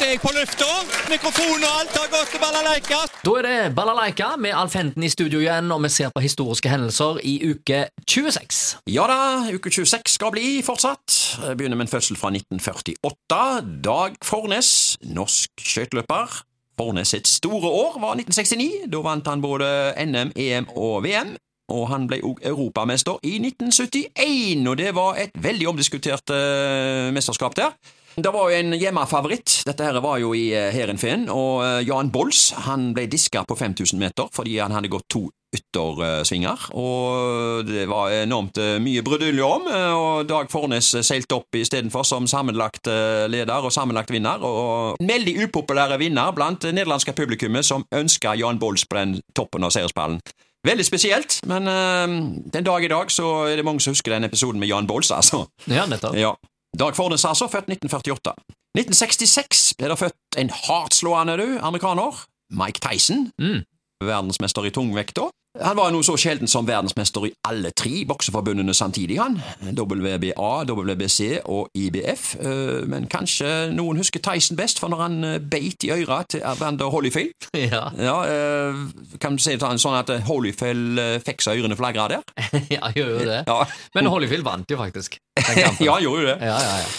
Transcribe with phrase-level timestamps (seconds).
[0.00, 0.66] er jeg på lufta.
[1.10, 3.00] Mikrofon og alt har gått til balalaika.
[3.24, 6.70] Da er det Balalaika med Alf Henten i studio igjen, og vi ser på historiske
[6.72, 8.60] hendelser i uke 26.
[8.88, 9.18] Ja da,
[9.52, 11.16] uke 26 skal bli fortsatt.
[11.44, 13.42] Jeg Begynner med en fødsel fra 1948.
[13.84, 14.72] Dag Fornes,
[15.04, 16.40] norsk skøyteløper.
[16.80, 18.88] Fornes sitt store år var 1969.
[18.88, 19.70] Da vant han både
[20.00, 21.36] NM, EM og VM.
[21.70, 27.54] Og han ble òg europamester i 1971, og det var et veldig omdiskutert eh, mesterskap
[27.54, 27.76] der.
[28.20, 29.60] Det var jo en hjemmefavoritt.
[29.68, 33.56] Dette her var jo i uh, Heerenveen, og eh, Jan Bolls han ble diska på
[33.58, 39.46] 5000 meter fordi han hadde gått to yttersvinger, og det var enormt eh, mye brudulje
[39.46, 44.42] om, eh, og Dag Fornes seilte opp istedenfor som sammenlagt eh, leder og sammenlagt vinner,
[44.46, 49.18] og en veldig upopulære vinner blant det nederlandske publikummet som ønska Jan Bolls på den
[49.34, 50.20] toppen av seierspallen.
[50.66, 52.16] Veldig spesielt, men eh,
[52.54, 55.10] den dag i dag så er det mange som husker den episoden med Jan Bolls,
[55.10, 55.48] altså.
[55.66, 56.14] Ja, nettopp.
[56.20, 56.36] Ja.
[56.78, 58.34] Dag Fornes, altså, født 1948.
[58.78, 63.30] 1966 ble det født en hardtslående du, amerikaner, Mike Tyson.
[63.42, 63.64] Mm.
[64.04, 65.28] Verdensmester i tungvekt da.
[65.58, 69.40] Han var noe så sjelden som verdensmester i alle tre bokseforbundene samtidig, han.
[69.74, 72.36] WBA, WBC og IBF.
[72.38, 76.44] Eh, Men kanskje noen husker Tyson best, for når han eh, beit i øra til
[76.46, 78.78] Evander Holyfield Ja, Ja, eh,
[79.18, 82.22] kan du si det sånn at Holyfield fikk så ørene flagra der?
[82.76, 83.42] ja gjør jo det.
[83.50, 83.64] Ja,
[83.98, 85.86] Men Holyfield vant jo faktisk den kampen.
[85.86, 86.38] ja gjorde jo det?
[86.46, 86.90] ja, ja, ja.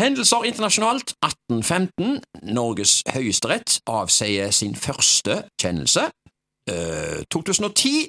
[0.00, 2.22] Hendelser internasjonalt 1815.
[2.56, 6.06] Norges høyesterett avsier sin første kjennelse.
[6.70, 8.08] Eh, 2010.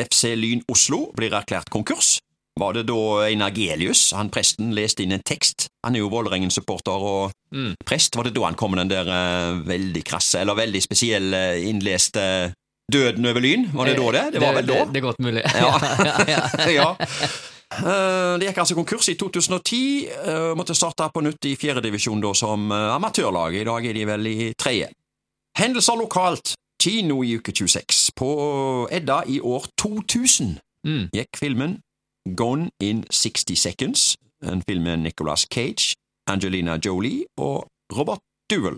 [0.00, 2.18] FC Lyn Oslo blir erklært konkurs.
[2.58, 2.96] Var det da
[3.26, 5.66] Einar Gelius, han presten, leste inn en tekst?
[5.84, 7.74] Han er jo Vålerengen-supporter og Mm.
[7.84, 8.14] prest.
[8.16, 12.52] Var det da han kom med den der eh, veldig krasse, eller veldig spesielle innleste
[12.92, 13.70] Døden over Lyn?
[13.72, 14.32] Var det da det?
[14.32, 14.74] Det var vel da?
[14.84, 15.42] Det, det er godt mulig.
[15.54, 15.70] Ja.
[16.78, 16.88] ja.
[17.74, 22.70] Eh, Det gikk altså konkurs i 2010, Uh, måtte starte på nytt i fjerdedivisjon som
[22.70, 23.54] uh, amatørlag.
[23.54, 24.90] I dag er de vel i tredje.
[25.58, 26.54] Hendelser lokalt.
[26.84, 28.10] Kino i uke 26.
[28.16, 31.08] På Edda i år 2000 Mm.
[31.14, 31.78] gikk filmen
[32.36, 35.94] Gone in 60 Seconds, en film med Nicolas Cage,
[36.26, 38.76] Angelina Jolie og Robert Duel.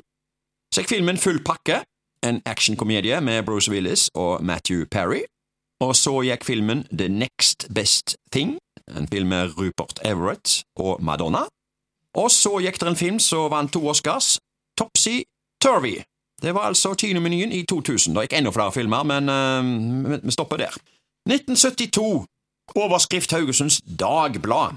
[0.75, 1.81] Så gikk filmen Full pakke,
[2.23, 5.21] en actionkomedie med Bruce Willis og Matthew Perry.
[5.81, 8.59] Og så gikk filmen The Next Best Thing,
[8.97, 11.43] en film med Rupert Everett og Madonna.
[12.15, 14.39] Og så gikk det en film som vant to Oscars,
[14.79, 15.23] Topsy
[15.63, 15.97] Turvy.
[16.43, 18.15] Det var altså kinomenyen i 2000.
[18.15, 20.75] Det gikk enda flere filmer, men uh, vi stopper der.
[21.27, 22.27] 1972.
[22.77, 24.77] Overskrift Haugesunds Dagblad.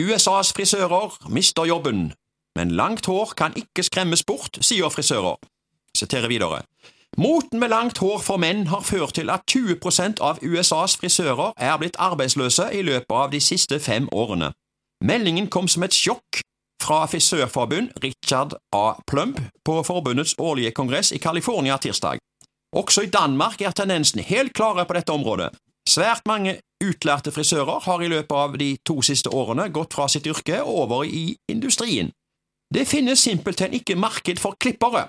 [0.00, 2.12] USAs frisører mister jobben,
[2.56, 5.36] men langt hår kan ikke skremmes bort, sier frisører.
[5.96, 6.62] Siterer videre.
[7.18, 11.76] Moten med langt hår for menn har ført til at 20% av USAs frisører er
[11.76, 14.52] blitt arbeidsløse i løpet av de siste fem årene.
[15.04, 16.40] Meldingen kom som et sjokk
[16.80, 18.92] fra frisørforbund Richard A.
[19.06, 22.18] Plump på forbundets årlige kongress i California tirsdag.
[22.76, 25.50] Også i Danmark er tendensen helt klare på dette området.
[25.88, 30.26] Svært mange utlærte frisører har i løpet av de to siste årene gått fra sitt
[30.26, 32.12] yrke og over i industrien.
[32.74, 35.08] Det finnes simpelthen ikke marked for klippere.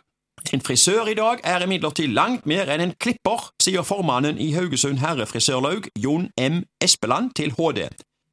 [0.53, 4.98] En frisør i dag er imidlertid langt mer enn en klipper, sier formannen i Haugesund
[5.03, 6.64] herrefrisørlaug, Jon M.
[6.82, 7.86] Espeland, til HD.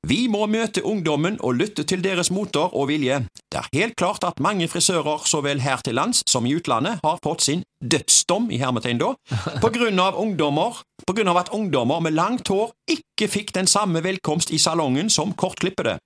[0.06, 3.19] Vi må møte ungdommen og lytte til deres moter og vilje.
[3.50, 7.00] Det er helt klart at mange frisører så vel her til lands som i utlandet
[7.03, 9.14] har fått sin dødsdom, i hermetegn da,
[9.62, 13.66] på grunn av ungdommer, på grunn av at ungdommer med langt hår ikke fikk den
[13.66, 15.98] samme velkomst i salongen som kortklippede.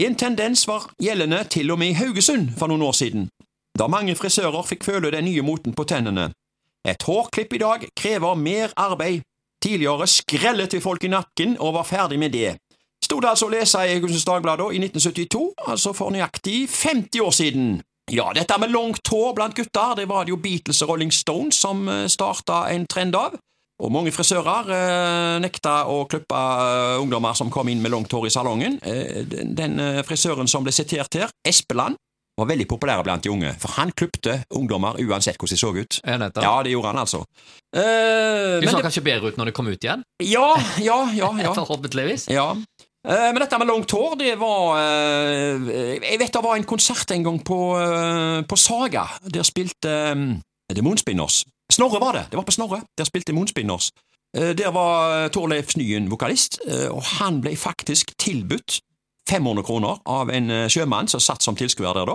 [0.00, 3.28] En tendens var gjeldende til og med i Haugesund for noen år siden,
[3.76, 6.30] da mange frisører fikk føle den nye moten på tennene.
[6.88, 9.22] Et hårklipp i dag krever mer arbeid.
[9.60, 12.54] Tidligere skrellet vi folk i nakken og var ferdig med det.
[13.10, 15.40] Sto det altså å lese i Haugesunds Dagblad da, i 1972,
[15.72, 17.64] altså for nøyaktig 50 år siden.
[18.14, 21.58] Ja, dette med langt hår blant gutter, det var det jo Beatles og Rolling Stones
[21.58, 23.34] som eh, starta en trend av.
[23.82, 28.28] Og mange frisører eh, nekta å klippe eh, ungdommer som kom inn med langt hår
[28.28, 28.78] i salongen.
[28.86, 31.98] Eh, den den eh, frisøren som ble sitert her, Espeland,
[32.38, 35.98] var veldig populær blant de unge, for han klipte ungdommer uansett hvordan de så ut.
[36.06, 36.30] Ja.
[36.46, 37.24] Ja, det gjorde han altså.
[37.74, 40.06] Eh, De men så det, kanskje bedre ut når de kom ut igjen?
[40.24, 40.48] ja,
[40.78, 41.54] ja, ja, ja.
[41.58, 42.30] Forhåpentligvis.
[42.30, 42.52] ja.
[43.08, 45.70] Eh, Men dette med langt hår, det var eh,
[46.04, 49.06] Jeg vet det var en konsert en gang på, eh, på Saga.
[49.24, 49.94] Der spilte
[50.70, 51.44] The Moonspinners.
[51.72, 52.26] Snorre var det.
[52.30, 52.82] Det var på Snorre.
[52.98, 53.90] Der spilte Moonspinners.
[54.34, 56.60] Der var Torleif Snyen vokalist,
[56.94, 58.76] og han ble faktisk tilbudt
[59.26, 62.14] 500 kroner av en sjømann som satt som tilskuer der da,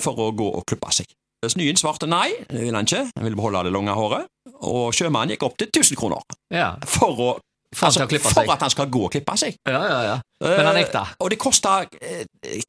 [0.00, 1.10] for å gå og klippe seg.
[1.44, 4.30] Snyen svarte nei, det ville han ikke, han ville beholde det lange håret,
[4.64, 6.24] og sjømannen gikk opp til 1000 kroner
[6.56, 6.70] Ja.
[6.88, 7.28] for å
[7.72, 9.54] Få han til å klippe for at han skal gå og klippe seg.
[9.68, 10.16] Ja, ja, ja.
[10.44, 11.00] Men han nekta.
[11.08, 12.24] Eh, Og det kosta eh,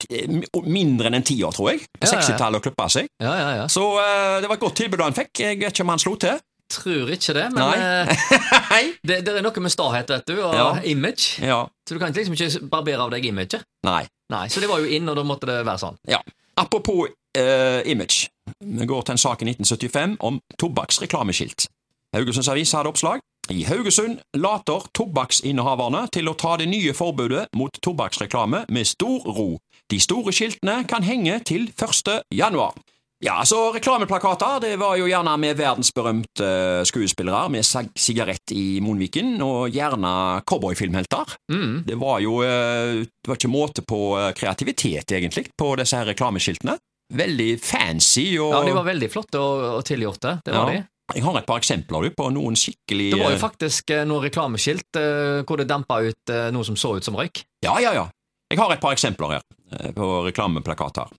[0.10, 0.30] eh,
[0.64, 2.22] mindre enn en tiår, tror jeg, på Ja, ja, ja.
[2.22, 3.10] 60-tallet å klippe seg.
[3.20, 3.66] Ja, ja, ja.
[3.68, 5.34] Så eh, det var et godt tilbud han fikk.
[5.44, 6.40] Jeg vet ikke om han slo til.
[6.74, 8.08] Tror ikke det, men
[9.06, 10.70] det, det er noe med stahet, vet du, og Ja.
[10.90, 11.44] image.
[11.44, 11.60] Ja.
[11.88, 13.62] Så du kan liksom ikke barbere av deg imaget.
[13.86, 14.06] Nei.
[14.32, 16.00] Nei, Så det var jo inn, og da måtte det være sånn.
[16.10, 16.22] Ja.
[16.58, 18.30] Apropos eh, image.
[18.64, 21.68] Vi går til en sak i 1975 om tobakksreklameskilt.
[22.16, 23.22] Haugesunds Avis hadde oppslag.
[23.52, 29.58] I Haugesund later tobakksinnehaverne til å ta det nye forbudet mot tobakksreklame med stor ro.
[29.92, 32.24] De store skiltene kan henge til 1.
[32.32, 32.78] januar.
[33.24, 37.64] Ja, altså Reklameplakater det var jo gjerne med verdensberømte eh, skuespillere med
[37.96, 41.36] sigarett i munnviken, og gjerne cowboyfilmhelter.
[41.52, 41.84] Mm.
[41.88, 46.12] Det var jo eh, det var ikke måte på eh, kreativitet, egentlig, på disse her
[46.12, 46.76] reklameskiltene.
[47.14, 50.38] Veldig fancy og Ja, De var veldig flotte og, og tilgjorte.
[50.44, 50.80] Det var Ja.
[50.82, 50.84] de.
[51.12, 54.06] Jeg har et par eksempler du, på noen skikkelig Det var jo eh, faktisk eh,
[54.08, 57.44] noen reklameskilt eh, hvor det dempa ut noe som så ut som røyk.
[57.66, 58.08] Ja, ja, ja.
[58.54, 61.12] Jeg har et par eksempler her på reklameplakater.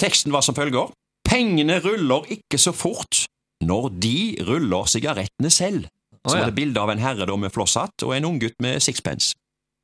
[0.00, 0.90] Teksten var som følger.
[1.26, 3.24] Pengene ruller ikke så fort
[3.64, 4.16] når de
[4.48, 5.86] ruller sigarettene selv.
[6.26, 6.42] Så ja.
[6.42, 9.32] var det bilde av en herre da med flosshatt og en unggutt med sixpence.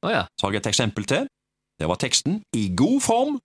[0.04, 0.24] Å ja.
[0.36, 1.30] Så har jeg et eksempel til.
[1.80, 3.38] Det var teksten I god form.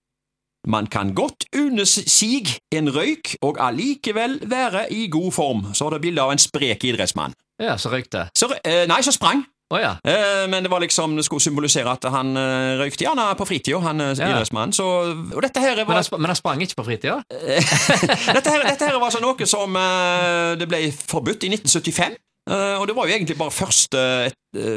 [0.67, 5.63] Man kan godt unne sig en røyk og allikevel være i god form.
[5.73, 7.33] Så var det bilde av en sprek idrettsmann.
[7.61, 8.27] ja, så røykte.
[8.37, 9.43] Så, eh, nei, så sprang.
[9.71, 9.93] Oh, ja.
[10.03, 13.79] Eh, men det var liksom, det skulle symbolisere at han eh, røykte gjerne på fritida,
[13.79, 14.27] han eh, Ja.
[14.33, 14.73] idrettsmannen.
[14.73, 14.85] Så,
[15.33, 17.21] og dette her Men han, sp men han sprang ikke på fritida?
[18.35, 22.17] dette, her, dette her var så noe som eh, det ble forbudt i 1975.
[22.49, 24.31] Uh, og det var jo egentlig bare første eh,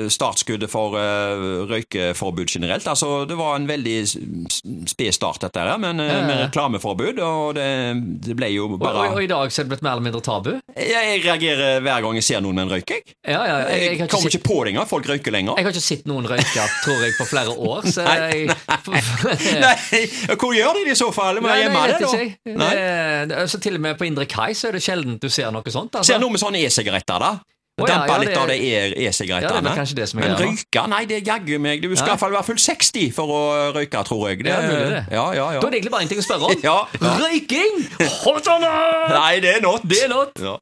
[0.09, 2.87] startskuddet for uh, røykeforbud generelt.
[2.87, 3.97] Altså, Det var en veldig
[4.88, 7.19] sped start, dette her, men eh, Ja, ja, med reklameforbud.
[7.19, 7.67] Og det,
[8.26, 10.23] det ble jo bare og, og i dag så er det blitt mer eller mindre
[10.25, 10.53] tabu?
[10.76, 12.94] jeg, jeg reagerer hver gang jeg ser noen med en røyk.
[12.94, 14.88] Jeg, Ja, ja, jeg, jeg, jeg ikke kommer ikke på det engang.
[14.91, 15.59] Folk røyker lenger.
[15.59, 17.88] Jeg har ikke sett noen røyke, tror jeg, på flere år.
[17.91, 18.19] Så Nei.
[18.20, 18.44] jeg,
[19.65, 20.05] Nei,
[20.38, 21.41] hvor gjør de det i så fall?
[21.43, 22.12] Må jeg gjemme det, da?
[22.29, 22.55] ikke.
[22.62, 22.73] Nei.
[23.31, 25.75] Det, så til og med på Indre Kai så er det sjelden du ser noe
[25.75, 25.94] sånt.
[25.99, 26.12] Altså.
[26.12, 27.35] Ser noe med sånne e-sigaretter, da.
[27.75, 29.73] Å, ja, ja, litt av det e- Ja, det e-sigarettene.
[29.99, 30.82] det Men røyke?
[30.93, 31.82] Nei, det er jaggu meg.
[31.82, 33.41] Du skal iallfall være full 60 for å
[33.75, 34.44] røyke, tror jeg.
[34.47, 35.00] Ja, mulig det.
[35.11, 35.59] Ja, ja, ja.
[35.59, 36.62] Da er det egentlig bare en ting å spørre om.
[37.25, 37.81] Røyking!
[38.23, 38.62] Hold sånn!
[39.11, 39.82] Nei, det er not.
[39.91, 40.38] Det er not.
[40.38, 40.55] Ja.